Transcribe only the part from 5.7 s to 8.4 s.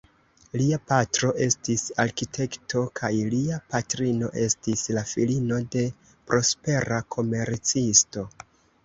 de prospera komercisto.